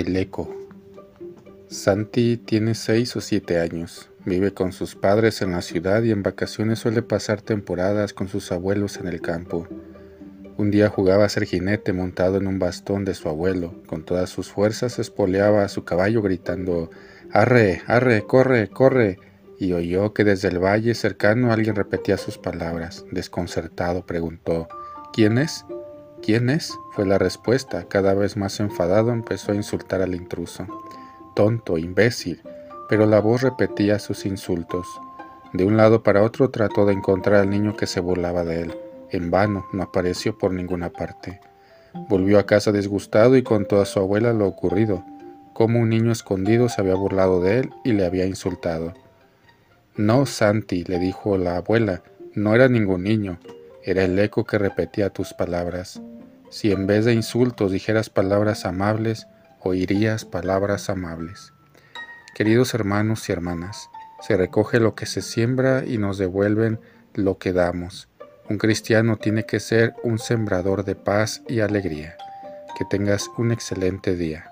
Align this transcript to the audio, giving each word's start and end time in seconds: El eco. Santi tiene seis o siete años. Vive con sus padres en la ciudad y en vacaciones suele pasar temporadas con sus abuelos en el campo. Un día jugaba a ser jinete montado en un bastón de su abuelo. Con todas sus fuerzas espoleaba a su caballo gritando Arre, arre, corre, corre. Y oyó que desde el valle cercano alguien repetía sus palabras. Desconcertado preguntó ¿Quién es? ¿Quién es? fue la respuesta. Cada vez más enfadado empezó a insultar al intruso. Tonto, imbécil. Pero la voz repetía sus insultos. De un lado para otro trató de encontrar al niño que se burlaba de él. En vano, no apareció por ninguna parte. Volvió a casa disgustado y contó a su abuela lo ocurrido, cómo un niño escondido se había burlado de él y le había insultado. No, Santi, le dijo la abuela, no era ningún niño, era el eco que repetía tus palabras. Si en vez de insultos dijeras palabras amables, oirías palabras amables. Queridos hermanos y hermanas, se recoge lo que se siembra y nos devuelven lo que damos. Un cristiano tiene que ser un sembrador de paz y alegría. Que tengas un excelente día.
El 0.00 0.16
eco. 0.16 0.48
Santi 1.68 2.38
tiene 2.38 2.74
seis 2.74 3.14
o 3.16 3.20
siete 3.20 3.60
años. 3.60 4.08
Vive 4.24 4.54
con 4.54 4.72
sus 4.72 4.94
padres 4.94 5.42
en 5.42 5.50
la 5.50 5.60
ciudad 5.60 6.02
y 6.04 6.10
en 6.10 6.22
vacaciones 6.22 6.78
suele 6.78 7.02
pasar 7.02 7.42
temporadas 7.42 8.14
con 8.14 8.26
sus 8.26 8.50
abuelos 8.50 8.96
en 8.96 9.08
el 9.08 9.20
campo. 9.20 9.68
Un 10.56 10.70
día 10.70 10.88
jugaba 10.88 11.26
a 11.26 11.28
ser 11.28 11.44
jinete 11.44 11.92
montado 11.92 12.38
en 12.38 12.46
un 12.46 12.58
bastón 12.58 13.04
de 13.04 13.12
su 13.12 13.28
abuelo. 13.28 13.74
Con 13.86 14.02
todas 14.06 14.30
sus 14.30 14.50
fuerzas 14.50 14.98
espoleaba 14.98 15.64
a 15.64 15.68
su 15.68 15.84
caballo 15.84 16.22
gritando 16.22 16.90
Arre, 17.30 17.82
arre, 17.86 18.22
corre, 18.22 18.70
corre. 18.70 19.18
Y 19.58 19.74
oyó 19.74 20.14
que 20.14 20.24
desde 20.24 20.48
el 20.48 20.60
valle 20.60 20.94
cercano 20.94 21.52
alguien 21.52 21.76
repetía 21.76 22.16
sus 22.16 22.38
palabras. 22.38 23.04
Desconcertado 23.10 24.06
preguntó 24.06 24.66
¿Quién 25.12 25.36
es? 25.36 25.66
¿Quién 26.22 26.50
es? 26.50 26.78
fue 26.92 27.06
la 27.06 27.18
respuesta. 27.18 27.84
Cada 27.88 28.14
vez 28.14 28.36
más 28.36 28.60
enfadado 28.60 29.10
empezó 29.10 29.52
a 29.52 29.54
insultar 29.54 30.02
al 30.02 30.14
intruso. 30.14 30.66
Tonto, 31.34 31.78
imbécil. 31.78 32.42
Pero 32.88 33.06
la 33.06 33.20
voz 33.20 33.42
repetía 33.42 33.98
sus 33.98 34.26
insultos. 34.26 34.86
De 35.52 35.64
un 35.64 35.76
lado 35.76 36.02
para 36.02 36.22
otro 36.22 36.50
trató 36.50 36.84
de 36.84 36.92
encontrar 36.92 37.40
al 37.40 37.50
niño 37.50 37.76
que 37.76 37.86
se 37.86 38.00
burlaba 38.00 38.44
de 38.44 38.62
él. 38.62 38.78
En 39.10 39.30
vano, 39.30 39.66
no 39.72 39.82
apareció 39.82 40.36
por 40.36 40.52
ninguna 40.52 40.90
parte. 40.90 41.40
Volvió 42.08 42.38
a 42.38 42.46
casa 42.46 42.70
disgustado 42.70 43.36
y 43.36 43.42
contó 43.42 43.80
a 43.80 43.86
su 43.86 43.98
abuela 43.98 44.32
lo 44.32 44.46
ocurrido, 44.46 45.04
cómo 45.52 45.80
un 45.80 45.88
niño 45.88 46.12
escondido 46.12 46.68
se 46.68 46.80
había 46.80 46.94
burlado 46.94 47.40
de 47.40 47.60
él 47.60 47.70
y 47.84 47.92
le 47.92 48.06
había 48.06 48.26
insultado. 48.26 48.94
No, 49.96 50.26
Santi, 50.26 50.84
le 50.84 50.98
dijo 50.98 51.36
la 51.36 51.56
abuela, 51.56 52.02
no 52.34 52.54
era 52.54 52.68
ningún 52.68 53.02
niño, 53.02 53.40
era 53.82 54.04
el 54.04 54.18
eco 54.18 54.44
que 54.44 54.58
repetía 54.58 55.10
tus 55.10 55.32
palabras. 55.32 56.00
Si 56.50 56.72
en 56.72 56.86
vez 56.86 57.04
de 57.04 57.14
insultos 57.14 57.72
dijeras 57.72 58.10
palabras 58.10 58.66
amables, 58.66 59.26
oirías 59.60 60.24
palabras 60.24 60.90
amables. 60.90 61.52
Queridos 62.34 62.74
hermanos 62.74 63.28
y 63.28 63.32
hermanas, 63.32 63.88
se 64.20 64.36
recoge 64.36 64.80
lo 64.80 64.94
que 64.94 65.06
se 65.06 65.22
siembra 65.22 65.84
y 65.86 65.98
nos 65.98 66.18
devuelven 66.18 66.80
lo 67.14 67.38
que 67.38 67.52
damos. 67.52 68.08
Un 68.48 68.58
cristiano 68.58 69.16
tiene 69.16 69.44
que 69.44 69.60
ser 69.60 69.94
un 70.02 70.18
sembrador 70.18 70.84
de 70.84 70.96
paz 70.96 71.42
y 71.48 71.60
alegría. 71.60 72.16
Que 72.76 72.84
tengas 72.84 73.30
un 73.38 73.52
excelente 73.52 74.16
día. 74.16 74.49